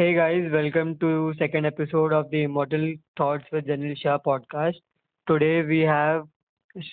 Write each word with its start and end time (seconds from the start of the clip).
Hey 0.00 0.14
guys, 0.14 0.50
welcome 0.50 0.96
to 1.00 1.34
second 1.38 1.66
episode 1.66 2.14
of 2.14 2.30
the 2.30 2.44
Immortal 2.44 2.94
Thoughts 3.18 3.44
with 3.52 3.66
Janil 3.66 3.94
Shah 4.00 4.16
podcast. 4.16 4.76
Today 5.28 5.60
we 5.60 5.80
have 5.80 6.26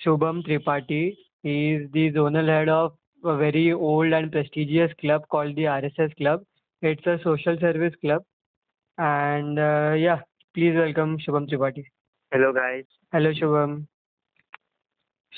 Shubham 0.04 0.42
Tripathi. 0.46 1.16
He 1.42 1.72
is 1.72 1.90
the 1.92 2.10
zonal 2.10 2.46
head 2.46 2.68
of 2.68 2.92
a 3.24 3.34
very 3.38 3.72
old 3.72 4.12
and 4.12 4.30
prestigious 4.30 4.92
club 5.00 5.22
called 5.30 5.56
the 5.56 5.62
RSS 5.62 6.14
Club. 6.18 6.42
It's 6.82 7.06
a 7.06 7.18
social 7.24 7.56
service 7.58 7.94
club. 8.02 8.24
And 8.98 9.58
uh, 9.58 9.94
yeah, 9.96 10.20
please 10.52 10.74
welcome 10.74 11.16
Shubham 11.16 11.48
Tripathi. 11.48 11.84
Hello 12.30 12.52
guys. 12.52 12.84
Hello 13.10 13.32
Shubham. 13.32 13.86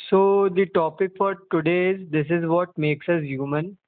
So 0.09 0.49
the 0.49 0.67
topic 0.75 1.13
for 1.17 1.37
today 1.53 1.91
is 1.91 2.11
this 2.11 2.27
is 2.31 2.47
what 2.47 2.77
makes 2.77 3.09
us 3.09 3.23
human. 3.23 3.79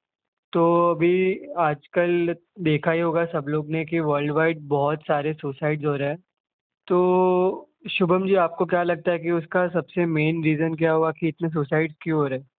तो 0.53 0.91
अभी 0.91 1.47
आजकल 1.57 2.35
देखा 2.59 2.91
ही 2.91 2.99
होगा 2.99 3.25
सब 3.25 3.45
लोग 3.47 3.69
ने 3.69 3.85
कि 3.85 3.99
world 3.99 4.31
wide 4.31 4.59
बहुत 4.61 5.01
सारे 5.07 5.33
सुसाइड्स 5.33 5.85
हो 5.85 5.95
रहे 5.95 6.09
हैं। 6.09 6.23
तो 6.87 7.69
शुभम 7.91 8.27
जी 8.27 8.35
आपको 8.35 8.65
क्या 8.65 8.83
लगता 8.83 9.11
है 9.11 9.19
कि 9.19 9.31
उसका 9.31 9.67
सबसे 9.67 10.05
मेन 10.05 10.43
रीज़न 10.43 10.75
क्या 10.75 10.91
हुआ 10.91 11.11
कि 11.11 11.27
इतने 11.27 11.49
सुसाइड्स 11.49 11.95
क्यों 12.01 12.19
हो 12.19 12.27
रहे 12.27 12.39
हैं? 12.39 12.49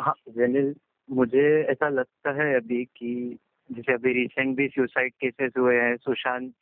हाँ 0.00 0.14
जेनिल 0.28 0.74
मुझे 1.10 1.62
ऐसा 1.62 1.88
लगता 1.88 2.30
है 2.30 2.56
अभी 2.56 2.84
कि 2.84 3.38
जैसे 3.72 3.92
अभी 3.92 4.12
रिसेंट 4.12 4.56
भी 4.56 4.68
सुसाइड 4.68 5.12
केसेस 5.12 5.52
हुए 5.58 5.76
हैं 5.76 5.96
सुशांत 5.96 6.54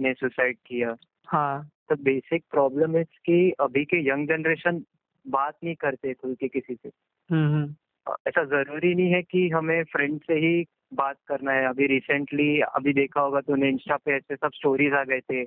ने 0.00 0.14
सुसाइड 0.14 0.56
किया। 0.66 0.96
हाँ। 1.26 1.68
तो 1.88 1.96
बेसिक 1.96 2.44
प्रॉब्लम 2.50 2.96
है 2.96 3.04
कि 3.04 3.52
अभी 3.60 3.84
के 3.84 4.08
यंग 4.08 4.28
जनरेशन 4.28 4.84
बात 5.28 5.56
नहीं 5.64 5.74
करते 5.74 6.14
खुल 6.14 6.34
के 6.34 6.48
किसी 6.48 6.74
से। 6.74 6.90
हम्म 7.30 7.54
हम्म। 7.54 7.74
ऐसा 8.10 8.44
ज़रूरी 8.44 8.94
नहीं 8.94 9.12
है 9.12 9.22
कि 9.22 9.48
हमें 9.48 9.84
फ्रेंड 9.84 10.20
से 10.20 10.34
ही 10.34 10.64
बात 10.94 11.16
करना 11.26 11.52
है। 11.52 11.66
अभी 11.66 11.86
रिसेंटली 11.86 12.60
अभी 12.60 12.92
देखा 12.92 13.20
होगा 13.20 13.40
तूने 13.40 13.68
इंस्टा 13.68 13.96
पे 13.96 14.16
ऐसे 14.16 14.36
सब 14.36 14.50
स्टोरीज 14.54 14.92
आ 14.92 15.04
गए 15.04 15.20
थे 15.20 15.44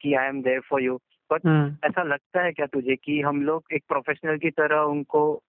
कि 0.00 0.14
I 0.14 0.26
am 0.26 0.42
there 0.42 0.60
for 0.60 0.82
you 0.82 1.00
but 1.32 1.40
ऐसा 1.84 2.02
लगता 2.02 2.42
है 2.42 2.52
क्या 2.52 2.66
तुझे 2.66 2.96
कि 2.96 3.20
हम 3.20 3.42
लोग 3.42 3.64
एक 3.72 3.84
प्रोफेशनल 3.88 4.38
की 4.38 4.50
तरह 4.50 4.80
उनको 4.80 5.42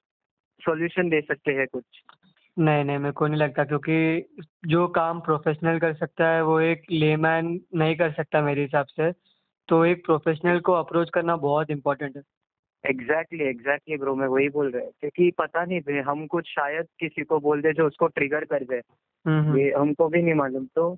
सॉल्यूशन 0.65 1.09
दे 1.09 1.21
सकते 1.21 1.51
हैं 1.51 1.67
कुछ? 1.67 1.83
नहीं 2.59 2.83
नहीं 2.83 2.97
मेरे 2.97 3.11
को 3.11 3.27
नहीं 3.27 3.39
लगता 3.39 3.63
क्योंकि 3.63 4.25
जो 4.65 4.87
काम 4.87 5.19
प्रोफेशनल 5.19 5.79
कर 5.79 5.93
सकता 5.93 6.29
है 6.29 6.43
वो 6.43 6.59
एक 6.59 6.81
लेमैन 6.91 7.61
नहीं 7.75 7.95
कर 7.95 8.11
सकता 8.11 8.41
मेरे 8.41 8.61
हिसाब 8.61 8.85
से। 8.85 9.11
तो 9.67 9.85
एक 9.85 10.05
प्रोफेशनल 10.05 10.59
को 10.59 10.73
अप्रोच 10.73 11.09
करना 11.09 11.35
बहुत 11.35 11.71
इम्पोर्टेंट 11.71 12.17
है। 12.17 12.23
एग्जैक्टली 12.85 13.43
एग्जैक्टली 13.43 13.97
ब्रो 13.97 14.15
मैं 14.15 14.27
वही 14.27 14.49
बोल 14.49 14.71
रहा 14.71 14.83
है। 14.83 14.89
क्योंकि 14.99 15.29
पता 15.31 15.63
नहीं 15.65 15.81
थे 15.81 15.99
हम 15.99 16.25
कुछ 16.27 16.47
शायद 16.49 16.85
किसी 16.99 17.23
को 17.23 17.39
बोल 17.39 17.61
दे 17.61 17.73
जो 17.73 17.87
उसको 17.87 18.07
ट्रिगर 18.07 18.45
कर 18.45 18.63
दे। 18.63 18.77
ये 19.59 19.71
हमको 19.71 20.07
भी 20.09 20.21
नहीं 20.21 20.33
मालूम। 20.33 20.65
तो 20.75 20.89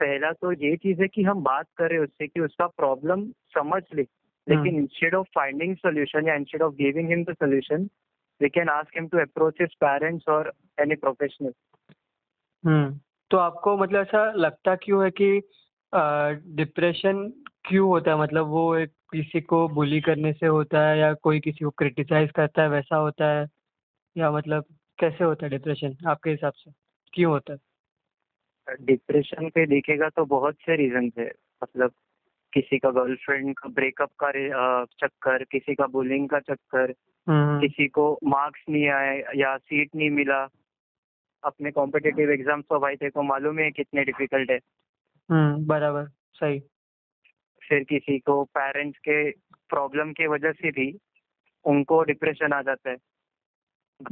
पहला 0.00 0.32
तो 0.32 0.52
ये 0.52 0.76
चीज़ 0.76 1.02
है 1.02 1.08
कि 1.08 1.22
हम 1.22 1.42
बात 1.42 1.66
करें 1.76 1.98
उससे 1.98 2.26
कि 2.26 2.40
उसका 2.40 2.66
प्रॉब्लम 2.66 3.24
समझ 3.54 3.82
ले। 3.94 4.02
लेकिन 4.48 4.76
इंस्टेड 4.76 5.14
ऑफ़ 5.14 5.26
फाइंडिंग 5.34 5.76
सोल्यूशन 5.76 6.26
या 6.28 6.34
instead 6.34 6.62
of 6.62 6.74
giving 6.74 7.08
him 7.08 7.24
the 7.24 7.32
solution 7.32 7.88
we 8.40 8.48
can 8.48 8.68
ask 8.68 8.96
him 8.96 9.08
to 9.08 9.18
approach 9.18 9.60
his 9.60 9.74
parents 9.74 10.28
और 10.28 10.52
एनी 10.80 10.94
प्रोफेशनल 10.94 11.52
तो 13.30 13.38
आपको 13.38 13.76
मतलब 13.76 14.00
ऐसा 14.00 14.32
लगता 14.36 14.74
क्यों 14.76 15.04
है 15.04 15.10
कि 15.10 15.30
डिप्रेशन 16.56 17.28
क्यों 17.64 17.88
होता 17.88 18.10
है? 18.10 18.18
मतलब 18.18 18.46
वो 18.46 18.76
एक 18.76 18.90
किसी 19.12 19.40
को 19.40 19.68
बुली 19.68 20.00
करने 20.00 20.32
से 20.32 20.46
होता 20.46 20.88
है 20.88 20.98
या 20.98 21.14
कोई 21.14 21.40
किसी 21.40 21.64
को 21.64 21.70
क्रिटिसाइज 21.70 22.30
करता 22.30 22.62
है 22.62 22.68
वैसा 22.68 22.96
होता 22.96 23.40
है? 23.40 23.46
या 24.16 24.30
मतलब 24.30 24.64
कैसे 24.98 25.24
होता 25.24 25.46
है 25.46 25.50
डिप्रेशन 25.50 25.96
आपके 26.06 26.30
हिसाब 26.30 26.52
से? 26.52 26.70
क्यों 27.12 27.32
होता 27.32 27.52
है? 27.52 27.58
डिप्रेशन 28.80 29.50
पे 29.50 29.66
देखेगा 29.66 30.08
तो 30.08 30.24
बहुत 30.24 30.54
से 30.54 30.76
रीजन 30.76 31.10
है। 31.18 31.32
मतलब 31.62 31.92
किसी 32.52 32.78
का 32.78 32.90
गर्लफ्रेंड 32.90 33.54
का 33.58 33.68
ब्रेकअप 33.68 34.10
का 34.24 34.30
चक्कर 34.84 35.44
किसी 35.44 35.74
का 35.74 35.86
बुलिंग 35.86 36.28
का 36.28 36.38
चक्कर 36.40 36.94
हम्म। 37.28 37.60
किसी 37.60 37.88
को 37.88 38.18
मार्क्स 38.24 38.60
नहीं 38.68 38.88
आए 38.88 39.24
या 39.36 39.56
सीट 39.56 39.90
नहीं 39.96 40.10
मिला 40.10 40.48
अपने 41.44 41.70
कॉम्पिटेटिव 41.70 42.30
एग्ज़ाम्स 42.30 42.64
तो 42.64 42.78
भाई 42.78 42.96
तेरे 42.96 43.10
को 43.10 43.22
मालूम 43.22 43.58
है 43.58 43.70
कितने 43.70 44.04
डिफ़िकल्ट 44.04 44.50
है। 44.50 44.60
हम्म 45.30 45.66
बराबर 45.66 46.04
सही। 46.34 46.62
फिर 47.72 47.84
किसी 47.84 48.18
को 48.18 48.44
पेरेंट्स 48.44 48.98
के 48.98 49.30
प्रॉब्लम 49.68 50.12
के 50.12 50.26
वजह 50.26 50.52
से 50.52 50.70
भी 50.70 50.98
उनको 51.64 52.02
डिप्रेशन 52.02 52.52
आ 52.52 52.62
जाता 52.62 52.90
है। 52.90 52.96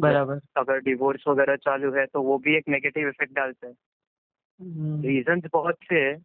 बराबर। 0.00 0.40
अगर 0.56 0.80
डिवोर्स 0.80 1.24
वगैरह 1.28 1.56
चालू 1.56 1.92
है 1.92 2.06
तो 2.06 2.22
वो 2.22 2.38
भी 2.38 2.56
एक 2.56 2.68
नेगेटिव 2.68 3.08
इफ़ेक्ट 3.08 3.34
डालता 3.34 3.66
है। 3.66 3.72
हम्म, 4.60 5.02
रीजंस 5.02 5.42
बहुत 5.52 5.74
से 5.88 5.94
है। 5.94 6.18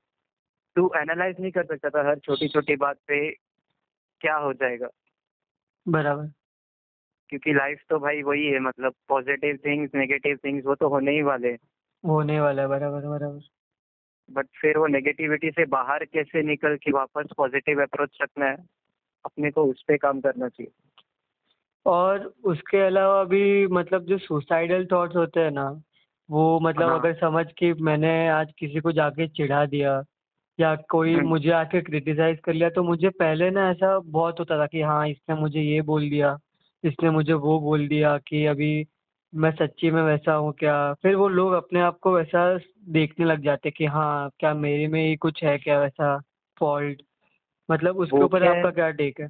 तू 0.76 0.92
एनालाइज 0.96 1.36
नहीं 1.40 1.52
कर 1.52 1.66
सकता 1.66 1.90
था 1.90 2.10
हर 2.10 2.20
छोटी 2.20 2.48
छोटी 2.48 2.76
बात 2.76 2.98
पे 3.08 3.32
क्या 4.20 4.36
हो 4.36 4.54
जाएगा। 4.54 4.88
बराबर। 5.88 6.28
क्योंकि 7.30 7.54
लाइफ 7.54 7.84
तो 7.90 8.00
भाई 8.00 8.22
वही 8.22 8.46
है 8.48 8.60
मतलब 8.60 8.94
पॉजिटिव 9.10 9.60
थिंग्स 9.66 9.92
नेगेटिव 9.96 10.38
थिंग्स 10.46 10.66
वो 10.66 10.76
तो 10.76 10.88
होने 10.88 11.12
ही 11.12 11.22
वाले 11.22 11.58
होने 12.06 12.40
वाला 12.42 12.62
है 12.62 12.68
बराबर 12.68 13.08
बराबर। 13.08 13.40
बट 14.30 14.48
फिर 14.62 14.78
वो 14.78 14.88
नेगेटिविटी 14.88 15.52
से 15.52 15.66
बाहर 15.66 16.06
कैसे 16.06 16.44
निकल 16.44 16.76
के 16.76 16.92
वापस 16.92 17.28
पॉजिटिव 17.38 17.82
अप्रोच 17.82 18.18
रखना 18.22 18.46
है 18.46 18.58
अपने 19.26 19.52
को 19.52 19.64
उस 19.64 19.84
पर 19.84 19.98
काम 19.98 20.22
करना 20.22 20.48
चाहिए 20.48 20.72
और 21.86 22.34
उसके 22.44 22.78
अलावा 22.78 23.24
भी 23.24 23.68
मतलब 23.68 24.06
जो 24.06 24.18
सुसाइडल 24.18 24.86
थॉट्स 24.86 25.16
होते 25.16 25.40
हैं 25.40 25.52
ना 25.52 25.70
वो 26.30 26.60
मतलब 26.60 26.90
हाँ। 26.90 27.00
अगर 27.00 27.14
समझ 27.14 27.46
के 27.52 27.74
मैंने 27.74 28.28
आज 28.30 28.54
किसी 28.60 28.80
को 28.80 28.92
जाके 28.92 29.28
चिढ़ा 29.28 29.66
दिया 29.66 30.02
या 30.60 30.76
कोई 30.90 31.14
हम्म। 31.14 31.28
मुझे 31.28 31.50
आके 31.52 31.82
क्रिटिसाइज 31.82 32.40
कर 32.44 32.54
लिया 32.54 32.70
तो 32.70 32.84
मुझे 32.84 33.10
पहले 33.10 33.50
ना 33.50 33.70
ऐसा 33.70 33.98
बहुत 34.00 34.40
होता 34.40 34.60
था 34.60 34.66
कि 34.66 34.82
हाँ 34.82 35.08
इसने 35.08 35.36
मुझे 35.36 35.62
ये 35.62 35.82
बोल 35.82 36.10
दिया 36.10 36.38
इसने 36.84 37.10
मुझे 37.10 37.34
वो 37.34 37.60
बोल 37.60 37.88
दिया 37.88 38.18
कि 38.18 38.46
अभी 38.46 38.86
मैं 39.36 39.52
सच्ची 39.52 39.92
में 39.92 40.02
वैसा 40.04 40.34
हूँ 40.34 40.54
क्या? 40.54 40.94
फिर 40.94 41.16
वो 41.16 41.28
लोग 41.28 41.54
अपने 41.54 41.80
आप 41.80 42.00
को 42.00 42.16
वैसा 42.16 42.58
देखने 42.90 43.26
लग 43.26 43.42
जाते 43.42 43.72
कि 43.72 43.86
हाँ 43.86 44.30
क्या 44.40 44.54
मेरे 44.54 44.88
में 44.88 45.08
ही 45.08 45.16
कुछ 45.16 45.44
है 45.44 45.58
क्या 45.58 45.80
वैसा 45.80 46.22
फॉल्ट 46.58 47.02
मतलब 47.72 47.98
उसके 47.98 48.24
ऊपर 48.24 48.44
आपका 48.44 48.72
क्या 48.72 48.90
टेक 48.90 49.22
है? 49.22 49.28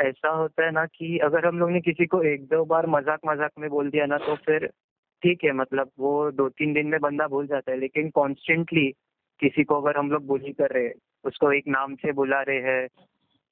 ऐसा 0.00 0.28
होता 0.28 0.64
है 0.64 0.70
ना 0.70 0.86
कि 0.86 1.18
अगर 1.18 1.46
हम 1.46 1.58
लोग 1.58 1.70
ने 1.70 1.80
किसी 1.80 2.06
को 2.06 2.22
एक 2.22 2.44
दो 2.44 2.64
बार 2.64 2.86
मज़ाक 2.86 3.20
मज़ाक 3.26 3.50
में 3.58 3.70
बोल 3.70 3.90
दिया 3.90 4.06
ना 4.06 4.18
तो 4.18 4.34
फिर 4.34 4.66
ठीक 5.22 5.44
है 5.44 5.52
मतलब 5.52 5.90
वो 5.98 6.30
दो 6.30 6.48
तीन 6.48 6.72
दिन 6.72 6.86
में 6.86 7.00
बंदा 7.00 7.28
भूल 7.28 7.46
जाता 7.46 7.72
है 7.72 7.78
लेकिन 7.78 8.10
कॉन्स्टेंटली 8.10 8.90
किसी 9.40 9.64
को 9.64 9.80
अगर 9.80 9.98
हम 9.98 10.10
लोग 10.10 10.26
बुली 10.26 10.52
कर 10.52 10.70
रहे 10.70 10.84
हैं 10.84 10.94
उसको 11.24 11.52
एक 11.52 11.64
नाम 11.68 11.94
से 11.94 12.12
बुला 12.12 12.42
रहे 12.42 12.60
हैं 12.60 12.88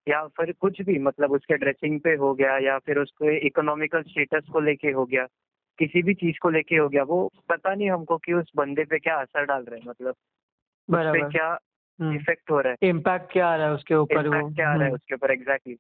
या 0.09 0.27
फिर 0.27 0.53
कुछ 0.53 0.83
भी 0.83 0.99
मतलब 0.99 1.33
उसके 1.33 1.57
ड्रेसिंग 1.57 2.01
पे 2.01 2.15
हो 2.15 2.35
गया 2.35 2.59
या 2.59 2.79
फिर 2.79 2.99
उसके 2.99 3.47
इकोनॉमिकल 3.47 4.03
स्टेटस 4.03 4.47
को 4.53 4.61
लेके 4.61 4.91
हो 4.91 5.05
गया 5.05 5.27
किसी 5.79 6.03
भी 6.03 6.15
चीज़ 6.15 6.37
को 6.43 6.51
लेके 6.51 6.77
हो 6.77 6.89
गया 6.89 7.03
वो 7.03 7.33
पता 7.49 7.75
नहीं 7.75 7.91
हमको 7.91 8.17
कि 8.17 8.33
उस 8.33 8.53
बंदे 8.57 8.85
पे 8.85 8.99
क्या 8.99 9.17
असर 9.17 9.45
डाल 9.45 9.63
रहे 9.63 9.81
हैं 9.81 9.87
मतलब 9.89 10.15
उस 10.89 11.23
पे 11.23 11.29
क्या 11.31 11.59
हम्म। 12.01 12.15
इफ़ेक्ट 12.15 12.51
हो 12.51 12.61
रहा 12.61 12.73
है। 12.73 12.89
इम्पैक्ट 12.89 13.33
क्या 13.33 13.49
आ 13.49 13.57
रहा 13.57 13.67
है 13.67 13.73
उसके 13.73 13.95
ऊपर 13.95 14.29
वो? 14.29 14.55
क्या 14.55 14.69
आ 14.69 14.73
रहा 14.73 14.79
है 14.79 14.85
हम्म। 14.85 14.95
उसके 14.95 15.15
ऊपर 15.15 15.31
एग्जैक्टली 15.31 15.79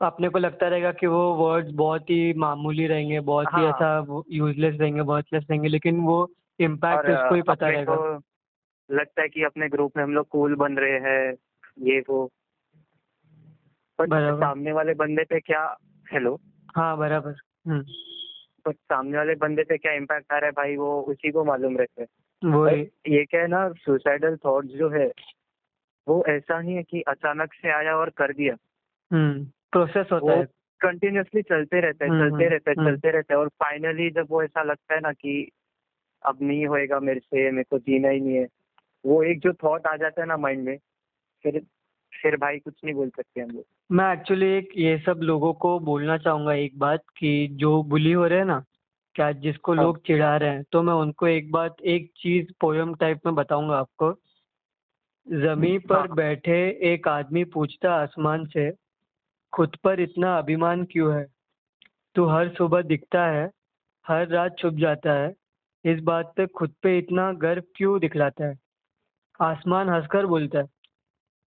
अपने 0.00 0.28
को 0.28 0.38
लगता 0.38 0.68
रहेगा 0.68 0.92
कि 0.92 1.06
वो 1.06 1.34
वर्ड्स 1.34 1.70
बहुत 1.70 2.10
ही 2.10 2.32
मामूली 2.32 2.86
रहेंगे 2.86 3.20
बहुत 3.20 3.46
ही 3.46 3.62
हाँ। 3.62 3.68
ऐसा 3.68 4.22
यूजलेस 4.30 4.80
रहेंगे 4.80 5.00
वर्थलेस 5.00 5.46
रहेंगे 5.50 5.68
लेकिन 5.68 6.00
वो 6.00 6.30
इम्पैक्ट 6.60 7.10
उसको 7.10 7.34
ही 7.34 7.42
पता 7.42 7.68
रहेगा। 7.68 8.20
लगता 8.90 9.22
है 9.22 9.28
कि 9.28 9.42
अपने 9.42 9.68
ग्रुप 9.68 9.92
में 9.96 10.04
हम 10.04 10.14
लोग 10.14 10.28
कूल 10.28 10.54
बन 10.54 10.76
रहे 10.76 10.98
हैं 10.98 11.34
ये 11.78 12.02
वो। 12.08 12.30
बट 14.00 14.08
सामने 14.40 14.72
वाले 14.72 14.94
बंदे 14.94 15.24
पे 15.24 15.40
क्या 15.40 15.76
हेलो 16.12 16.40
हाँ 16.76 16.96
बराबर। 16.98 17.34
हम्म। 17.66 17.80
बट 18.66 18.74
सामने 18.74 19.16
वाले 19.16 19.34
बंदे 19.34 19.62
पे 19.62 19.76
क्या 19.78 19.92
इम्पैक्ट 19.92 20.32
आ 20.32 20.36
रहा 20.36 20.46
है 20.46 20.52
भाई? 20.52 20.76
वो 20.76 21.00
उसी 21.02 21.30
को 21.30 21.44
मालूम 21.44 21.76
रहता 21.76 22.02
है। 22.02 22.06
वो 22.44 22.68
ये 23.12 23.24
क्या 23.24 23.40
है 23.40 23.46
ना 23.48 23.68
सुसाइडल 23.72 24.36
थॉट्स 24.36 24.68
जो 24.68 24.88
है 24.90 25.12
वो 26.08 26.24
ऐसा 26.28 26.60
नहीं 26.60 26.74
है 26.74 26.82
कि 26.82 27.00
अचानक 27.02 27.52
से 27.54 27.70
आया 27.70 27.96
और 27.96 28.10
कर 28.10 28.32
दिया। 28.32 28.54
हम्म 29.12 29.44
प्रोसेस 29.44 30.06
होता 30.12 30.32
है। 30.32 30.44
कंटिन्यूसली 30.80 31.42
चलते 31.42 31.80
रहता 31.80 32.04
है 32.04 32.10
हम्म, 32.10 32.28
चलते 32.28 32.48
रहते 32.48 32.70
है 32.70 32.74
हम्म। 32.78 32.90
चलते 32.90 33.10
रहते 33.10 33.34
हैं। 33.34 33.40
और 33.40 33.48
फाइनली 33.48 34.10
जब 34.10 34.26
वो 34.30 34.42
ऐसा 34.42 34.62
लगता 34.62 34.94
है 34.94 35.00
ना 35.00 35.12
कि 35.12 35.50
अब 36.26 36.38
नहीं 36.42 36.66
होएगा 36.66 37.00
मेरे 37.00 37.20
से 37.20 37.50
मेरे 37.50 37.64
को 37.70 37.78
जीना 37.78 38.08
ही 38.08 38.20
नहीं 38.20 38.36
है 38.36 38.46
वो 39.06 39.22
एक 39.22 39.40
जो 39.40 39.52
थॉट 39.52 39.86
आ 39.86 39.96
जाता 39.96 40.22
है 40.22 40.26
ना 40.28 40.36
माइंड 40.36 40.64
में 40.64 40.78
फिर 41.42 41.62
फिर 42.12 42.36
भाई 42.36 42.58
कुछ 42.58 42.74
नहीं 42.84 42.94
बोल 42.94 43.08
सकते 43.08 43.40
हम 43.40 43.50
लोग 43.50 43.64
मैं 43.90 44.12
एक्चुअली 44.12 44.46
एक 44.46 44.68
ये 44.76 44.96
सब 44.98 45.20
लोगों 45.22 45.52
को 45.54 45.78
बोलना 45.80 46.16
चाहूँगा 46.18 46.52
एक 46.54 46.78
बात 46.78 47.02
कि 47.16 47.48
जो 47.52 47.82
बुली 47.82 48.12
हो 48.12 48.26
रहे 48.26 48.38
हैं 48.38 48.46
ना 48.46 48.64
क्या 49.14 49.30
जिसको 49.32 49.74
हाँ। 49.74 49.84
लोग 49.84 49.98
चिढ़ा 49.98 50.36
रहे 50.36 50.50
हैं 50.50 50.64
तो 50.72 50.82
मैं 50.82 50.94
उनको 50.94 51.26
एक 51.26 51.50
बात 51.50 51.76
एक 51.86 52.10
चीज़ 52.16 52.52
पोयम 52.60 52.94
टाइप 52.94 53.20
में 53.26 53.34
बताऊँगा 53.34 53.78
आपको 53.78 54.12
ज़मीन 55.26 55.80
पर 55.80 55.96
हाँ। 55.96 56.14
बैठे 56.16 56.58
एक 56.92 57.08
आदमी 57.08 57.44
पूछता 57.44 57.94
आसमान 57.94 58.46
से 58.46 58.70
खुद 59.52 59.76
पर 59.84 60.00
इतना 60.00 60.36
अभिमान 60.38 60.84
क्यों 60.84 61.14
है 61.16 61.26
तू 62.16 62.26
हर 62.26 62.48
सुबह 62.48 62.82
दिखता 62.82 63.26
है 63.26 63.50
हर 64.06 64.28
रात 64.28 64.58
छुप 64.58 64.74
जाता 64.74 65.12
है 65.12 65.34
इस 65.84 66.00
बात 66.02 66.32
पे 66.36 66.46
खुद 66.46 66.74
पे 66.82 66.96
इतना 66.98 67.32
गर्व 67.32 67.62
क्यों 67.76 67.98
दिखलाता 68.00 68.46
है 68.46 68.58
आसमान 69.40 69.88
हंसकर 69.88 70.26
बोलता 70.26 70.58
है 70.58 70.77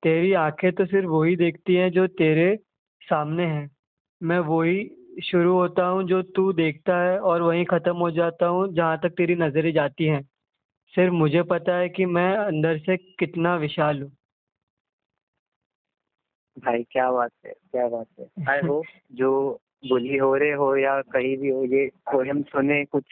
तेरी 0.03 0.33
आँखें 0.33 0.71
तो 0.71 0.86
सिर्फ़ 0.86 1.07
वही 1.07 1.36
देखती 1.36 1.75
हैं 1.75 1.92
जो 1.92 2.07
तेरे 2.07 2.56
सामने 3.01 3.45
है। 3.45 3.69
मैं 4.21 4.39
वही 4.39 4.89
शुरू 5.24 5.53
होता 5.53 5.86
हूँ 5.86 6.03
जो 6.03 6.21
तू 6.21 6.53
देखता 6.53 6.98
है 7.03 7.19
और 7.19 7.42
वहीं 7.42 7.65
ख़त्म 7.65 7.95
हो 7.95 8.12
जाता 8.12 8.48
हूँ 8.48 8.74
जहाँ 8.74 8.98
तक 8.98 9.09
तेरी 9.09 9.36
नज़रें 9.36 9.71
जाती 9.74 10.06
हैं। 10.06 10.21
सिर्फ़ 10.94 11.13
मुझे 11.13 11.42
पता 11.44 11.75
है 11.75 11.89
कि 11.89 12.06
मैं 12.06 12.36
अंदर 12.38 12.77
से 12.77 12.98
कितना 12.98 13.56
विशाल 13.56 14.01
हूँ। 14.01 14.12
भाई 16.57 16.83
क्या 16.83 17.12
बात 17.12 17.31
है 17.45 17.51
क्या 17.51 17.88
बात 17.88 18.07
है। 18.19 18.27
आई 18.50 18.68
होप 18.68 18.86
जो 19.12 19.59
बुली 19.88 20.18
हो 20.18 20.36
रहे 20.36 20.51
हो 20.51 20.75
या 20.77 21.01
कहीं 21.01 21.38
भी 21.38 21.50
हो 21.50 21.63
ये 21.65 21.88
पोएम 22.12 22.42
सुने 22.44 22.86
कुछ 22.86 23.03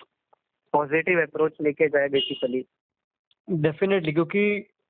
पॉजिटिव 0.74 1.22
अप्रोच 1.22 1.52
लेके 1.62 1.88
जाए 1.88 2.10
बेसिकली 2.10 2.66
डेफिनेटली 3.50 4.12
क्योंकि 4.14 4.44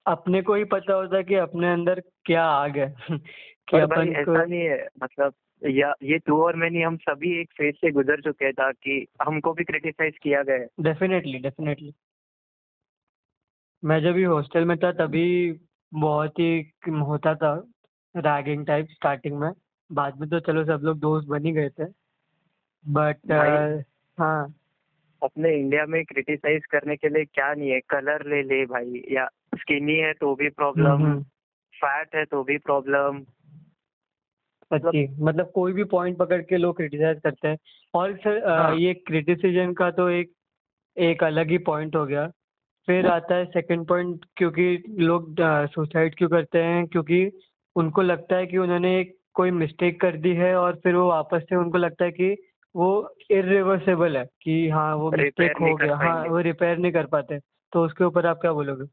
अपने 0.09 0.41
को 0.41 0.53
ही 0.53 0.63
पता 0.63 0.93
होता 0.93 1.17
है 1.17 1.23
कि 1.23 1.35
अपने 1.35 1.73
अंदर 1.73 2.03
क्या 2.25 2.43
आग 2.43 2.77
है। 2.77 2.95
कि 3.69 3.79
अपन 3.79 4.09
ऐसा 4.09 4.45
नहीं 4.45 4.61
है 4.61 4.87
मतलब 5.03 5.33
या 5.69 5.93
ये 6.03 6.19
तू 6.19 6.43
और 6.43 6.55
मैं 6.55 6.69
नहीं 6.69 6.85
हम 6.85 6.97
सभी 6.97 7.41
एक 7.41 7.49
फ़ेज़ 7.57 7.75
से 7.75 7.91
गुजर 7.91 8.21
चुके 8.21 8.45
हैं 8.45 8.53
ताकि 8.53 9.07
हमको 9.27 9.53
भी 9.53 9.63
क्रिटिसाइज 9.63 10.17
किया 10.17 10.43
गया 10.43 10.55
है। 10.55 10.67
डेफिनेटली 10.79 11.37
डेफिनेटली 11.37 11.93
मैं 13.85 14.01
जब 14.01 14.11
भी 14.11 14.23
हॉस्टल 14.23 14.65
में 14.65 14.77
था 14.77 14.91
तभी 14.91 15.59
बहुत 15.93 16.39
ही 16.39 16.71
होता 16.87 17.35
था 17.35 17.67
रैगिंग 18.17 18.65
टाइप 18.65 18.87
स्टार्टिंग 18.89 19.39
में। 19.39 19.51
बाद 19.91 20.19
में 20.19 20.29
तो 20.29 20.39
चलो 20.39 20.65
सब 20.65 20.79
लोग 20.83 20.99
दोस्त 20.99 21.27
बन 21.27 21.45
ही 21.45 21.51
गए 21.51 21.69
थे। 21.69 21.85
बट 22.87 23.17
भाई- 23.27 23.83
हाँ। 24.19 24.55
अपने 25.23 25.55
इंडिया 25.55 25.85
में 25.85 26.05
क्रिटिसाइज 26.05 26.65
करने 26.65 26.95
के 26.95 27.09
लिए 27.09 27.25
क्या 27.25 27.53
नहीं 27.53 27.69
है 27.69 27.79
कलर 27.79 28.25
ले 28.25 28.43
ले 28.43 28.65
भाई 28.65 29.05
या 29.11 29.29
स्किनी 29.59 29.95
है 29.95 30.13
तो 30.13 30.35
भी 30.35 30.49
प्रॉब्लम 30.49 31.03
हम्म, 31.03 31.21
फैट 31.73 32.15
है 32.15 32.25
तो 32.25 32.43
भी 32.43 32.57
प्रॉब्लम 32.57 33.23
सच्ची 34.73 35.07
मतलब 35.19 35.51
कोई 35.51 35.73
भी 35.73 35.83
पॉइंट 35.83 36.17
पकड़ 36.17 36.41
के 36.41 36.57
लोग 36.57 36.75
क्रिटिसाइज 36.77 37.19
करते 37.19 37.47
हैं। 37.47 37.57
और 37.93 38.15
सर 38.17 38.47
हाँ। 38.49 38.75
ये 38.75 38.93
क्रिटिसिज्म 38.93 39.73
का 39.73 39.89
तो 39.91 40.09
एक 40.09 40.31
एक 40.97 41.23
अलग 41.23 41.49
ही 41.49 41.57
पॉइंट 41.57 41.95
हो 41.95 42.05
गया। 42.05 42.27
फिर 42.87 43.07
आता 43.07 43.35
है 43.35 43.45
सेकंड 43.45 43.87
पॉइंट 43.87 44.25
क्योंकि 44.37 44.83
लोग 44.99 45.35
सुसाइड 45.73 46.15
क्यों 46.15 46.29
करते 46.29 46.63
हैं? 46.63 46.85
क्योंकि 46.87 47.31
उनको 47.75 48.01
लगता 48.01 48.35
है 48.35 48.47
कि 48.47 48.57
उन्होंने 48.57 49.03
कोई 49.33 49.51
मिस्टेक 49.51 49.99
कर 50.01 50.17
दी 50.17 50.33
है 50.33 50.55
और 50.55 50.75
फिर 50.75 50.95
वो 50.95 51.07
वापस 51.09 51.43
से 51.49 51.55
उनको 51.55 51.77
लगता 51.77 52.05
है 52.05 52.11
कि 52.11 52.35
वो 52.75 52.89
इरिवर्सेबल 53.31 54.17
है 54.17 54.25
कि 54.41 54.69
हाँ 54.69 54.95
वो 54.95 55.11
मिस्टेक 55.11 55.57
हो 55.57 55.75
गया। 55.75 55.95
हाँ 55.95 56.23
वो 56.25 56.39
रिपेयर 56.39 56.77
नहीं 56.77 56.91
कर 56.91 57.05
पाते। 57.05 57.39
तो 57.73 57.85
उसके 57.85 58.03
ऊपर 58.03 58.25
आप 58.25 58.37
क्या 58.37 58.51
बोलोगे? 58.53 58.85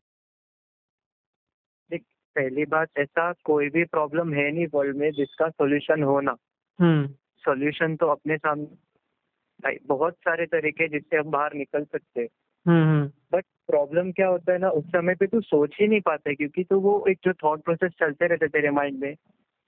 पहली 2.36 2.64
बात 2.64 2.88
ऐसा 2.98 3.32
कोई 3.44 3.68
भी 3.68 3.84
प्रॉब्लम 3.84 4.32
है 4.34 4.50
नहीं 4.52 4.66
वर्ल्ड 4.74 4.96
में 4.96 5.10
जिसका 5.10 5.48
सोल्यूशन 5.48 6.02
होना 6.02 6.36
हम्म। 6.78 7.06
सोल्यूशन 7.44 7.96
तो 7.96 8.06
अपने 8.06 8.36
सामने 8.36 9.76
बहुत 9.86 10.14
सारे 10.14 10.46
तरीके 10.46 10.88
जिससे 10.88 11.16
हम 11.16 11.30
बाहर 11.30 11.54
निकल 11.54 11.84
सकते 11.84 12.20
हैं। 12.20 12.28
हम्म 12.66 12.84
हम्म। 12.84 13.10
बट 13.32 13.44
प्रॉब्लम 13.66 14.10
क्या 14.12 14.28
होता 14.28 14.52
है 14.52 14.58
ना 14.58 14.70
उस 14.70 14.84
समय 14.86 15.14
पे 15.14 15.26
तू 15.26 15.40
सोच 15.40 15.76
ही 15.80 15.86
नहीं 15.86 16.00
पाता 16.00 16.32
क्योंकि 16.32 16.64
तो 16.64 16.80
वो 16.80 17.04
एक 17.08 17.18
जो 17.24 17.32
थॉट 17.32 17.62
प्रोसेस 17.64 17.92
चलते 18.00 18.26
रहते 18.26 18.48
तेरे 18.48 18.70
माइंड 18.70 18.98
में 18.98 19.14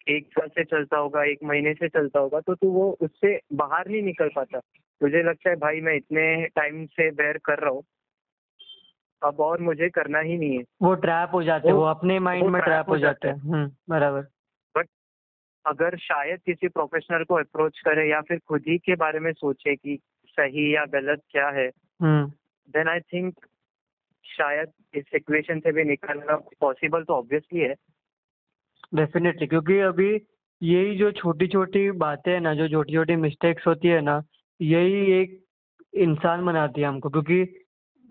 एक 0.08 0.26
साल 0.26 0.48
से 0.48 0.64
चलता 0.64 0.96
होगा 0.96 1.24
एक 1.24 1.38
महीने 1.44 1.74
से 1.74 1.88
चलता 1.88 2.20
होगा 2.20 2.40
तो 2.40 2.54
तू 2.54 2.70
वो 2.70 2.90
उससे 3.00 3.40
बाहर 3.52 3.88
नहीं 3.88 4.02
निकल 4.02 4.28
पाता। 4.36 4.60
तुझे 5.00 5.22
लगता 5.22 5.50
है 5.50 5.56
भाई 5.56 5.80
मैं 5.80 5.94
इतने 5.96 6.46
टाइम 6.46 6.84
से 6.86 7.10
बैर 7.10 7.38
कर 7.44 7.58
रहा 7.58 7.70
हूँ 7.70 7.82
अब 9.22 9.40
और 9.40 9.60
मुझे 9.60 9.88
करना 9.88 10.18
ही 10.18 10.38
नहीं 10.38 10.58
है। 10.58 10.64
वो 10.82 10.94
ट्रैप 10.94 11.30
हो 11.32 11.42
जाते 11.42 11.68
हैं 11.68 11.74
वो- 11.74 11.84
वो 11.84 11.90
अपने 11.90 12.18
माइंड 12.18 12.46
में 12.46 12.62
ट्रैप 12.62 12.88
हो 12.88 12.98
जाते 12.98 13.28
हैं। 13.28 13.76
बराबर। 13.88 14.20
बट 14.76 14.86
अगर 15.66 15.96
शायद 15.96 16.40
किसी 16.40 16.68
प्रोफेशनल 16.68 17.24
को 17.24 17.34
अप्रोच 17.34 17.80
करे 17.80 18.10
या 18.10 18.20
फिर 18.20 18.38
खुद 18.38 18.64
ही 18.68 18.78
के 18.78 18.94
बारे 18.94 19.20
में 19.20 19.32
सोचे 19.32 19.76
कि 19.76 19.98
सही 20.26 20.74
या 20.74 20.84
गलत 20.84 21.22
क्या 21.30 21.48
है 21.48 21.70
हम्म। 22.02 22.32
देन 22.68 22.88
आई 22.88 23.00
थिंक 23.00 23.46
शायद 24.24 24.68
इस 24.94 25.04
सिचुएशन 25.04 25.60
से 25.60 25.72
भी 25.72 25.84
निकलना 25.84 26.36
पॉसिबल 26.36 27.04
तो 27.04 27.12
ऑब्वियसली 27.12 27.60
है। 27.60 27.74
डेफिनेटली 28.94 29.46
क्योंकि 29.46 29.78
अभी 29.78 30.26
यही 30.62 30.96
जो 30.96 31.10
छोटी 31.10 31.46
छोटी 31.46 31.90
बातें 31.90 32.32
हैं 32.32 32.40
ना 32.40 32.54
जो 32.54 32.68
छोटी 32.68 32.92
छोटी 32.92 33.16
मिस्टेक्स 33.16 33.66
होती 33.66 33.88
है 33.88 34.00
ना 34.00 34.22
यही 34.60 35.12
एक 35.12 35.44
इंसान 35.94 36.46
बनाती 36.46 36.80
है 36.80 36.86
हमको 36.86 37.08
क्योंकि 37.08 37.57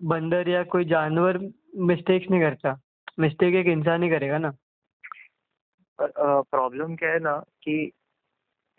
बंदर 0.04 0.48
या 0.48 0.62
कोई 0.62 0.84
जानवर 0.84 1.38
मिस्टेक्स 1.76 2.30
नहीं 2.30 2.40
करता। 2.40 2.80
मिस्टेक 3.18 3.54
एक 3.54 3.66
इंसान 3.66 4.02
ही 4.02 4.10
करेगा 4.10 4.38
ना। 4.38 4.54
प्रॉब्लम 6.00 6.96
क्या 6.96 7.10
है 7.10 7.18
ना 7.18 7.38
कि 7.38 7.92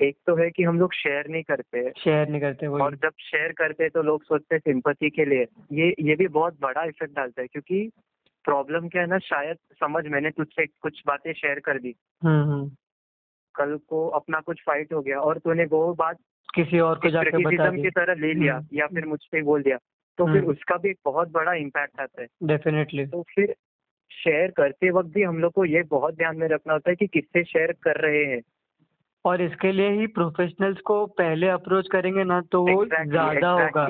एक 0.01 0.18
तो 0.27 0.36
है 0.36 0.50
कि 0.50 0.63
हम 0.63 0.80
लोग 0.80 0.94
शेयर 0.94 1.27
नहीं 1.27 1.44
करते। 1.44 1.92
शेयर 1.98 2.30
नहीं 2.30 2.42
करते 2.42 2.68
और 2.68 2.95
जब 2.95 3.12
शेयर 3.19 3.51
करते 3.51 3.83
हैं 3.83 3.92
तो 3.92 4.01
लोग 4.01 4.24
सोचते 4.24 4.56
हैं 4.56 4.60
सिंपथी 4.60 5.10
के 5.10 5.25
लिए। 5.25 5.45
ये 5.71 5.95
ये 6.00 6.16
भी 6.16 6.27
बहुत 6.27 6.57
बड़ा 6.62 6.83
इफ़ेक्ट 6.83 7.16
डालता 7.16 7.42
है 7.42 7.48
क्योंकि 7.48 7.92
प्रॉब्लम 8.45 8.88
क्या 8.89 9.01
है 9.01 9.07
ना 9.07 9.19
शायद 9.19 9.57
समझ 9.74 10.06
मैंने 10.06 10.30
तुझसे 10.30 10.66
कुछ 10.66 11.04
बातें 11.07 11.33
शेयर 11.33 11.60
कर 11.60 11.80
दी। 11.80 11.95
हम्म 12.24 12.51
हम्म। 12.51 12.71
कल 13.56 13.77
को 13.77 14.07
अपना 14.07 14.39
कुछ 14.39 14.63
फाइट 14.66 14.94
हो 14.94 15.01
गया 15.01 15.19
और 15.19 15.38
तूने 15.38 15.66
वो 15.66 15.94
बात 15.94 16.18
किसी 16.56 16.80
और 16.80 16.95
को 16.95 17.10
जाके 17.10 17.44
बता 17.44 17.69
की 17.71 17.89
तरह 17.89 18.13
ले 18.13 18.33
लिया 18.33 18.56
हम्म। 18.56 18.68
या 18.74 18.88
फिर 18.88 19.06
मुझ 19.06 19.19
पे 19.31 19.42
बोल 19.42 19.63
दिया। 19.63 19.77
तो 20.19 20.25
फिर 20.25 20.38
हम्म। 20.38 20.51
उसका 20.51 20.75
भी 20.77 20.89
एक 20.89 20.98
बहुत 21.06 21.31
बड़ा 21.31 21.54
इम्पैक्ट 21.54 22.00
आता 22.00 22.21
है। 22.21 22.27
डेफिनेटली 22.44 23.06
तो 23.06 23.21
फिर 23.36 23.56
शेयर 24.12 24.51
करते 24.51 24.89
वक्त 24.92 25.10
भी 25.10 25.24
हम 25.24 25.39
लोग 25.39 25.51
को 25.54 25.66
ये 25.66 25.83
बहुत 25.83 26.16
ध्यान 26.16 26.38
में 26.38 26.48
रखना 26.48 26.74
होता 26.74 26.89
है 26.89 26.95
कि 26.95 27.07
किससे 27.07 27.44
शेयर 27.44 27.71
कर 27.83 28.01
रहे 28.01 28.24
हैं। 28.25 28.42
और 29.25 29.42
इसके 29.42 29.71
लिए 29.71 29.89
ही 29.89 30.07
प्रोफेशनल्स 30.07 30.80
को 30.81 31.06
पहले 31.06 31.48
अप्रोच 31.48 31.88
करेंगे 31.92 32.24
ना 32.24 32.42
तो 32.42 32.62
वो 32.63 32.83
Exactly, 32.86 33.10
ज़्यादा 33.10 33.56
exactly. 33.56 33.66
होगा। 33.66 33.89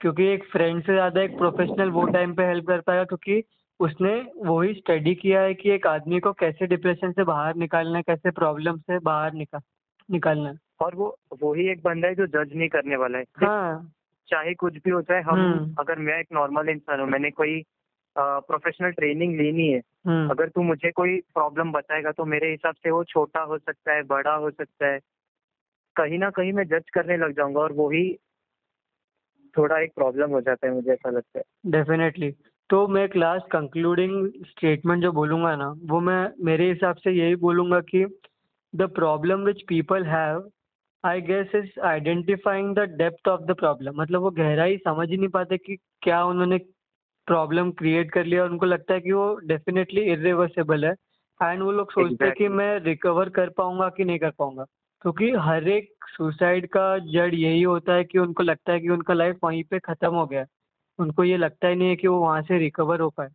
क्योंकि 0.00 0.24
एक 0.24 0.44
फ्रेंड 0.44 0.82
से 0.82 0.92
ज़्यादा 0.92 1.22
एक 1.22 1.36
प्रोफेशनल 1.38 1.90
वो 1.90 2.04
टाइम 2.06 2.34
पे 2.34 2.44
हेल्प 2.44 2.66
कर 2.66 2.80
पाएगा 2.80 3.04
क्योंकि 3.04 3.42
उसने 3.80 4.14
वही 4.46 4.74
स्टडी 4.74 5.14
किया 5.14 5.40
है 5.40 5.54
कि 5.54 5.70
एक 5.70 5.86
आदमी 5.86 6.20
को 6.20 6.32
कैसे 6.32 6.66
डिप्रेशन 6.66 7.12
से 7.12 7.24
बाहर 7.24 7.54
निकालना 7.56 7.96
है 7.96 8.02
कैसे 8.02 8.30
प्रॉब्लम 8.30 8.78
से 8.78 8.98
बाहर 8.98 9.32
निकाल 9.32 9.60
निकालना 10.08 10.48
है। 10.48 10.56
और 10.80 10.94
वो 10.94 11.16
वही 11.42 11.68
एक 11.68 11.82
बंदा 11.82 12.08
है 12.08 12.14
जो 12.14 12.26
जज 12.26 12.56
नहीं 12.56 12.68
करने 12.68 12.96
वाला 12.96 13.18
है। 13.18 13.24
हाँ। 13.36 13.92
चाहे 14.28 14.54
कुछ 14.54 14.74
भी 14.74 14.90
हो 14.90 15.00
जाए 15.02 15.22
हम 15.22 15.40
हम्म। 15.40 15.74
अगर 15.78 15.98
मैं 15.98 16.18
एक 16.20 16.26
नॉर्मल 16.32 16.68
इंसान 16.68 17.00
हूँ 17.00 17.08
मैंने 17.08 17.30
कोई 17.30 17.62
प्रोफेशनल 18.16 18.90
ट्रेनिंग 18.90 19.36
लेनी 19.40 19.68
है 19.68 19.80
हम्म। 20.06 20.30
अगर 20.30 20.48
तू 20.48 20.62
मुझे 20.62 20.90
कोई 20.90 21.18
प्रॉब्लम 21.34 21.72
बताएगा 21.72 22.12
तो 22.12 22.24
मेरे 22.24 22.50
हिसाब 22.50 22.74
से 22.74 22.90
वो 22.90 23.02
छोटा 23.04 23.40
हो 23.42 23.58
सकता 23.58 23.94
है 23.94 24.02
बड़ा 24.02 24.34
हो 24.34 24.50
सकता 24.50 24.86
है। 24.86 24.98
कहीं 25.96 26.18
ना 26.18 26.30
कहीं 26.30 26.52
मैं 26.52 26.64
जज 26.64 26.90
करने 26.90 27.16
लग 27.16 27.36
जाऊँगा 27.36 27.60
और 27.60 27.72
वही 27.72 28.04
थोड़ा 29.54 29.78
एक 29.78 29.92
प्रॉब्लम 29.94 30.30
हो 30.30 30.40
जाता 30.40 30.66
है 30.66 30.72
मुझे 30.74 30.92
ऐसा 30.92 31.10
लगता 31.10 31.38
है। 31.38 31.70
डेफिनेटली 31.70 32.30
तो 32.70 32.86
मैं 32.88 33.04
एक 33.04 33.16
लास्ट 33.16 33.50
कंक्लूडिंग 33.50 34.44
स्टेटमेंट 34.46 35.02
जो 35.02 35.12
बोलूँगा 35.12 35.54
ना 35.56 35.68
वो 35.84 36.00
मैं 36.00 36.20
मेरे 36.44 36.68
हिसाब 36.68 36.96
से 36.96 37.10
यही 37.10 37.36
बोलूँगा 37.36 37.80
कि 37.80 38.04
the 38.74 38.88
problem 38.94 39.40
which 39.40 39.62
people 39.68 40.04
have 40.04 40.48
I 41.04 41.20
guess 41.20 41.54
is 41.54 41.80
identifying 41.80 42.74
the 42.76 42.78
depth 42.78 43.28
of 43.28 43.40
the 43.40 43.54
problem 43.54 44.00
मतलब 44.00 44.20
वो 44.20 44.30
गहराई 44.30 44.76
समझ 44.76 45.08
ही 45.10 45.16
नहीं 45.16 45.28
पाते 45.28 45.58
कि 45.58 45.76
क्या 46.02 46.24
उन्होंने 46.24 46.58
प्रॉब्लम 47.26 47.70
क्रिएट 47.70 48.10
कर 48.10 48.24
लिया 48.24 48.42
और 48.42 48.50
उनको 48.50 48.66
लगता 48.66 48.94
है 48.94 49.00
कि 49.00 49.12
वो 49.12 49.34
डेफिनेटली 49.44 50.00
इरिवर्सेबल 50.00 50.84
है। 50.84 50.94
एंड 51.42 51.62
वो 51.62 51.72
लोग 51.72 51.92
सोचते 51.92 52.24
हैं 52.24 52.34
कि 52.34 52.48
मैं 52.48 52.80
रिकवर 52.80 53.28
कर 53.28 53.48
पाऊँगा 53.48 53.88
कि 53.88 54.04
नहीं 54.04 54.18
कर 54.18 54.30
पाऊँगा। 54.30 54.64
क्योंकि 55.02 55.32
तो 55.32 55.38
हर 55.38 55.68
एक 55.68 55.94
सुसाइड 56.08 56.66
का 56.66 56.98
जड़ 56.98 57.34
यही 57.34 57.62
होता 57.62 57.94
है 57.94 58.04
कि 58.04 58.18
उनको 58.18 58.42
लगता 58.42 58.72
है 58.72 58.80
कि 58.80 58.88
उनका 58.88 59.14
लाइफ 59.14 59.36
वहीं 59.44 59.64
पे 59.64 59.78
ख़त्म 59.78 60.14
हो 60.14 60.26
गया 60.26 60.40
है। 60.40 60.46
उनको 60.98 61.24
ये 61.24 61.36
लगता 61.36 61.68
ही 61.68 61.74
नहीं 61.74 61.88
है 61.88 61.96
कि 61.96 62.08
वो 62.08 62.18
वहाँ 62.18 62.42
से 62.42 62.58
रिकवर 62.58 63.00
हो 63.00 63.10
पाए। 63.10 63.28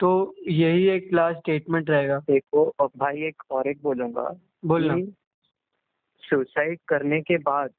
तो 0.00 0.34
यही 0.48 0.88
एक 0.88 1.10
लास्ट 1.12 1.38
स्टेटमेंट 1.38 1.90
रहेगा। 1.90 2.18
देखो 2.18 2.72
भाई 2.80 3.22
एक 3.22 3.42
और 3.50 3.68
एक 3.68 3.78
बोलूँगा 3.82 4.40
बोलना। 4.64 4.94
सुसाइड 6.30 6.78
करने 6.88 7.20
के 7.20 7.36
बाद 7.36 7.70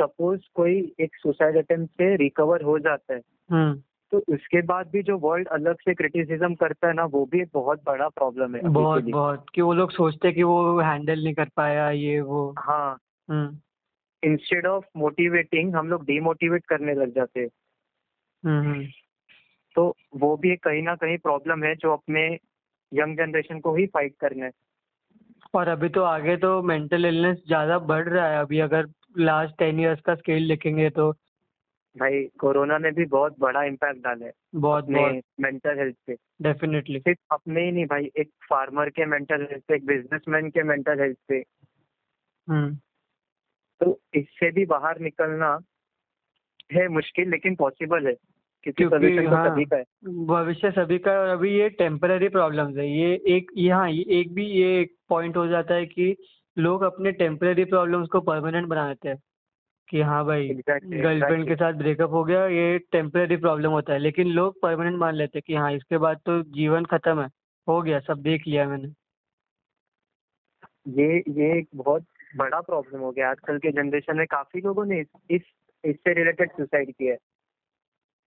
सपोज़ 0.00 0.40
कोई 0.54 0.94
एक 1.00 1.16
सुसाइड 1.16 1.56
अटेम्प्ट 1.56 1.92
से 1.92 2.16
रिकवर 2.16 2.62
हो 2.62 2.78
जाता 2.78 3.14
है 3.14 3.20
हम्म। 3.50 3.82
तो 4.10 4.34
उसके 4.34 4.62
बाद 4.62 4.88
भी 4.88 5.02
जो 5.02 5.18
वर्ल्ड 5.18 5.48
अलग 5.48 5.74
से 5.74 5.94
क्रिटिसिज्म 5.94 6.54
करता 6.54 6.88
है 6.88 6.94
ना 6.94 7.04
वो 7.04 7.26
भी 7.26 7.40
एक 7.40 7.50
बहुत 7.54 7.82
बड़ा 7.86 8.08
प्रॉब्लम 8.08 8.54
है 8.54 8.62
बहुत 8.62 9.04
बहुत 9.04 9.46
कि 9.54 9.62
वो 9.62 9.74
लोग 9.74 9.90
सोचते 9.90 10.28
हैं 10.28 10.34
कि 10.34 10.42
वो 10.42 10.80
हैंडल 10.80 11.24
नहीं 11.24 11.34
कर 11.34 11.48
पाया 11.56 11.90
ये 11.90 12.20
वो। 12.20 12.54
हाँ। 12.58 12.98
इंस्टेड 14.24 14.66
ऑफ़ 14.66 14.84
मोटिवेटिंग 14.96 15.76
हम 15.76 15.88
लोग 15.88 16.04
डिमोटिवेट 16.04 16.66
करने 16.66 16.94
लग 16.94 17.14
जाते 17.14 17.40
हैं। 17.40 17.48
हम्म 18.44 18.70
हम्म। 18.70 18.84
तो 19.74 19.96
वो 20.16 20.36
भी 20.36 20.56
कहीं 20.56 20.82
ना 20.82 20.94
कहीं 20.94 21.18
प्रॉब्लम 21.18 21.64
है 21.64 21.74
जो 21.74 21.92
अपने 21.92 22.38
यंग 22.94 23.16
जनरेशन 23.16 23.60
को 23.60 23.74
ही 23.74 23.86
फाइट 23.86 24.14
करना 24.20 24.44
है। 24.44 24.50
और 25.54 25.68
अभी 25.68 25.88
तो 25.88 26.02
आगे 26.02 26.36
तो 26.36 26.62
मेंटल 26.62 27.04
इलनेस 27.06 27.36
ज़्यादा 27.46 27.78
बढ़ 27.78 28.08
रहा 28.08 28.26
है। 28.28 28.38
अभी 28.40 28.58
अगर 28.60 28.86
लास्ट 29.18 29.58
टेन 29.58 29.80
इयर्स 29.80 30.00
का 30.00 30.14
स्केल 30.14 30.48
देखेंगे 30.48 30.90
तो। 30.90 31.10
भाई 31.96 32.24
कोरोना 32.38 32.78
ने 32.78 32.90
भी 32.90 33.04
बहुत 33.04 33.38
बड़ा 33.38 33.62
इम्पैक्ट 33.62 34.02
डाला 34.04 34.26
है। 34.26 34.32
बहुत 34.54 34.84
बहुत। 34.84 35.22
मेंटल 35.40 35.78
हेल्थ 35.78 35.96
पे। 36.06 36.16
डेफिनेटली 36.42 36.98
सिर्फ़ 36.98 37.34
अपने 37.34 37.64
ही 37.64 37.72
नहीं 37.72 37.86
भाई 37.86 38.10
एक 38.16 38.30
फार्मर 38.50 38.90
के 38.90 39.06
मेंटल 39.06 39.42
हेल्थ 39.42 39.64
पे 39.68 39.74
एक 39.74 39.86
बिजनेसमैन 39.86 40.50
के 40.50 40.62
मेंटल 40.62 41.00
हेल्थ 41.00 41.18
पे। 41.28 41.44
हम्म। 42.48 42.74
तो 43.80 44.00
इससे 44.14 44.50
भी 44.50 44.66
बाहर 44.66 44.98
निकलना 44.98 45.58
है 46.72 46.88
मुश्किल 46.88 47.30
लेकिन 47.30 47.54
पॉसिबल 47.54 48.06
है। 48.06 48.14
क्योंकि 48.64 49.26
हाँ 49.26 49.50
सभी 49.50 49.64
का 49.64 49.76
है 49.76 49.84
भविष्य 50.26 50.70
सभी 50.70 50.98
का 50.98 51.12
और 51.12 51.28
अभी 51.28 51.58
ये 51.58 51.68
टेम्पररी 51.68 52.28
प्रॉब्लम्स 52.28 52.76
है। 52.76 52.88
ये 52.98 53.14
एक 53.36 53.50
यहाँ 53.56 53.90
ये 53.90 54.04
एक 54.20 54.34
भी 54.34 54.46
ये 54.46 54.80
एक 54.80 54.96
पॉइंट 55.08 55.36
हो 55.36 55.46
जाता 55.46 55.74
है 55.74 55.86
कि 55.86 56.16
लोग 56.58 56.82
अपने 56.82 57.12
टेम्पररी 57.12 57.64
प्रॉब्लम्स 57.64 58.08
को 58.08 58.20
परमानेंट 58.20 58.66
बना 58.68 58.88
देते 58.88 59.08
हैं। 59.08 59.18
कि 59.88 60.00
हाँ 60.00 60.24
भाई 60.24 60.48
Exactly, 60.48 61.02
गर्लफ्रेंड 61.02 61.48
के 61.48 61.54
साथ 61.54 61.72
ब्रेकअप 61.72 62.10
हो 62.10 62.24
गया 62.24 62.46
ये 62.46 62.78
टेम्पररी 62.78 63.36
प्रॉब्लम 63.36 63.70
होता 63.70 63.92
है। 63.92 63.98
लेकिन 63.98 64.28
लोग 64.28 64.60
परमानेंट 64.60 64.98
मान 64.98 65.14
लेते 65.14 65.38
हैं 65.38 65.42
कि 65.46 65.54
हाँ 65.54 65.72
इसके 65.72 65.98
बाद 65.98 66.20
तो 66.26 66.42
जीवन 66.42 66.84
खत्म 66.84 67.20
है। 67.20 67.28
हो 67.68 67.82
गया 67.82 68.00
सब 68.00 68.22
देख 68.22 68.46
लिया 68.46 68.68
मैंने। 68.68 68.92
ये 70.88 71.18
ये 71.28 71.58
एक 71.58 71.68
बहुत 71.74 72.04
बड़ा 72.36 72.60
प्रॉब्लम 72.60 73.00
हो 73.00 73.10
गया। 73.10 73.30
आजकल 73.30 73.58
के 73.58 73.72
जनरेशन 73.72 74.16
में 74.16 74.26
काफ़ी 74.26 74.60
लोगों 74.60 74.84
ने 74.84 75.00
इस 75.30 75.42
इससे 75.84 76.14
रिलेटेड 76.14 76.50
सुसाइड 76.50 76.92
किया 76.92 77.12
है। 77.12 77.18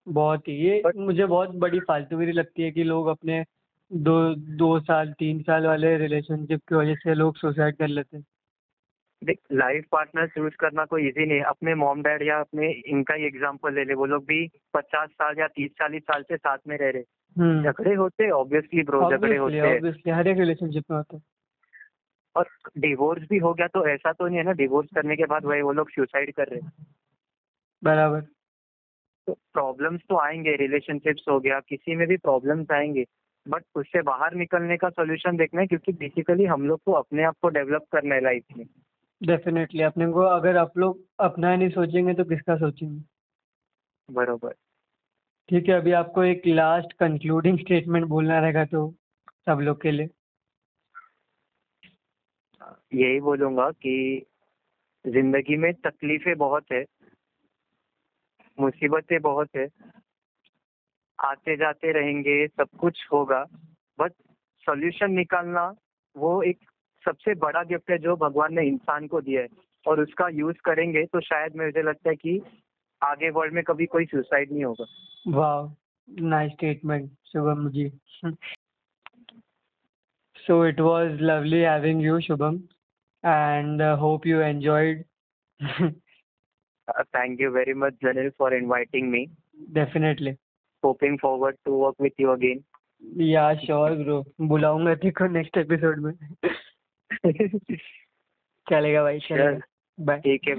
बहुत 0.08 0.48
ही। 0.48 0.54
ये 0.54 0.82
But- 0.86 0.96
मुझे 0.96 1.26
बहुत 1.26 1.50
बड़ी 1.50 1.80
फालतूगिरी 1.80 2.32
लगती 2.32 2.64
है 2.64 2.72
कि 2.72 2.84
लोग 2.84 3.08
अपने 3.08 3.46
दो 3.94 4.36
दो 4.36 4.80
साल 4.80 5.14
तीन 5.14 5.42
साल 5.42 5.68
वाले 5.68 5.98
रिलेशनशिप 5.98 6.60
की 6.70 6.76
वजह 6.76 6.96
से 6.96 7.14
लोग 7.14 7.36
सुसाइड 7.38 7.76
कर 7.76 7.88
लेते 7.88 8.18
हैं। 8.18 8.26
देख 9.24 9.40
लाइफ 9.52 9.86
पार्टनर 9.92 10.28
चूज़ 10.28 10.54
करना 10.60 10.86
कोई 10.86 11.08
इजी 11.08 11.26
नहीं 11.26 11.38
है। 11.38 11.44
अपने 11.44 11.76
मॉम 11.76 12.02
डैड 12.02 12.22
या 12.22 12.40
अपने 12.40 12.72
इनका 12.72 13.14
ही 13.14 13.26
एग्जांपल 13.26 13.74
ले 13.74 13.84
ले। 13.84 13.94
वो 13.94 14.06
लोग 14.06 14.26
भी 14.26 14.48
पचास 14.74 15.10
साल 15.10 15.36
या 15.40 15.48
तीस 15.48 15.72
चालीस 15.72 16.04
साल 16.04 16.22
से 16.22 16.38
साथ 16.38 16.58
में 16.68 16.78
रह 16.78 16.90
रहे। 16.90 17.04
झगड़े 17.64 17.96
होते 17.96 18.30
ऑब्वियसली 18.30 18.84
ब्रो 18.84 19.02
झगड़े 19.18 19.38
होते 19.38 19.56
हैं। 19.56 20.14
हर 20.14 20.28
एक 20.28 20.38
रिलेशनशिप 20.38 20.84
में 20.92 20.98
होता 20.98 21.20
और 22.36 22.48
डिवोर्स 22.78 23.24
भी 23.30 23.38
हो 23.38 23.54
गया 23.54 23.68
तो 23.68 23.88
ऐसा 23.88 24.12
तो 24.12 24.28
नहीं 24.28 24.38
है 24.38 24.44
ना 24.44 24.52
डिवोर्स 24.52 24.90
करने 24.96 25.16
के 25.16 25.26
बाद 25.26 25.46
वही 25.46 25.62
वो 25.62 25.72
लोग 25.72 25.90
सुसाइड 25.90 26.34
कर 26.34 26.48
रहे 26.48 26.60
हैं। 26.60 26.72
बराबर। 27.84 28.22
तो 29.28 29.34
प्रॉब्लम्स 29.54 30.02
तो 30.10 30.18
आएँगे 30.18 30.56
रिलेशनशिप्स 30.56 31.26
हो 31.30 31.40
गया 31.40 31.60
किसी 31.60 31.96
में 31.96 32.08
भी 32.08 32.18
प्रॉब्लम्स 32.18 32.72
आएँगे 32.72 33.06
बट 33.46 33.64
उससे 33.76 34.02
बाहर 34.02 34.36
निकलने 34.36 34.78
का 34.78 34.90
सोल्यूशन 34.90 35.38
देखना 35.38 35.62
है 35.62 35.68
क्योंकि 35.68 35.92
बेसिकली 35.92 36.46
हम 36.46 36.68
लोग 36.68 36.80
को 36.86 36.92
अपने 36.92 37.24
आप 37.24 37.36
को 37.42 37.50
डेवलप 37.50 37.86
करना 37.92 38.16
है 38.16 38.22
लाइफ 38.22 38.44
में। 38.58 38.66
डेफिनेटली 39.22 39.82
अपने 39.84 40.08
को 40.12 40.22
अगर 40.22 40.58
आप 40.58 40.78
लोग 40.78 41.00
अपना 41.20 41.56
नहीं 41.56 41.70
सोचेंगे 41.70 42.14
तो 42.14 42.24
किसका 42.24 42.56
सोचेंगे? 42.56 43.02
बरोबर। 44.10 44.54
ठीक 45.50 45.70
है 45.70 45.76
अभी 45.76 45.92
आपको 45.92 46.24
एक 46.24 46.42
लास्ट 46.48 46.94
कंक्लूडिंग 46.94 47.60
स्टेटमेंट 47.60 48.06
बोलना 48.06 48.40
रहेगा 48.40 48.66
तो 48.66 48.90
सब 49.48 49.60
लोग 49.62 49.82
के 49.82 49.92
लिए। 49.92 50.10
यही 52.94 53.20
बोलूँगा 53.20 53.70
कि 53.72 54.26
ज़िंदगी 55.06 55.58
में 55.58 55.74
तकलीफें 55.74 56.36
बहुत 56.38 56.64
है 56.72 56.84
मुसीबतें 58.60 59.22
बहुत 59.22 59.50
है। 59.56 59.68
आते 61.26 61.58
जाते 61.58 61.92
रहेंगे 61.92 62.48
सब 62.48 62.68
कुछ 62.80 63.08
होगा। 63.14 63.46
बट 64.00 64.12
सॉल्यूशन 64.66 65.12
निकालना 65.12 65.76
वो 66.18 66.44
एक 66.44 66.60
सबसे 67.06 67.36
बड़ा 67.36 67.64
गिफ्ट 67.64 67.92
है 67.92 67.98
जो 67.98 68.16
भगवान 68.16 68.54
ने 68.54 68.68
इंसान 68.68 69.08
को 69.08 69.22
दिया 69.22 69.42
है। 69.42 69.48
और 69.88 70.02
उसका 70.02 70.28
यूज़ 70.28 70.58
करेंगे 70.66 71.06
तो 71.06 71.22
शायद 71.22 71.56
मुझे 71.56 71.82
लगता 71.82 72.10
है 72.10 72.16
कि 72.16 72.42
आगे 73.04 73.30
वर्ल्ड 73.30 73.54
में 73.54 73.64
कभी 73.64 73.86
कोई 73.86 74.06
सुसाइड 74.06 74.52
नहीं 74.52 74.64
होगा। 74.64 74.86
वाह 75.28 75.76
nice 76.10 76.52
statement 76.52 77.12
Shubham 77.26 77.70
ji. 77.70 77.92
It 80.52 80.76
was 80.76 81.10
lovely 81.22 81.62
having 81.64 82.00
you 82.02 82.18
shubham 82.20 82.62
and 83.26 83.82
uh, 83.82 83.98
hope 83.98 84.26
you 84.28 84.38
enjoyed. 84.54 85.04
thank 86.89 87.41
you 87.41 87.51
very 87.51 87.75
much 87.75 87.95
Janil 88.03 88.31
for 88.39 88.55
inviting 88.55 89.11
me 89.11 89.27
definitely 89.75 90.35
hoping 90.83 91.19
forward 91.19 91.57
to 91.65 91.77
work 91.77 92.03
with 92.03 92.21
you 92.21 92.31
again 92.31 92.63
yeah 93.23 93.55
sure 93.55 93.95
bro 93.95 94.25
बुलाऊंगा 94.41 94.95
देखो 94.95 95.27
next 95.29 95.57
episode 95.57 96.01
में 96.01 96.13
चलेगा 98.67 99.03
भाई 99.03 99.19
चलेगा 99.19 99.59
bye 99.99 100.19
ठीक 100.19 100.49
है 100.49 100.55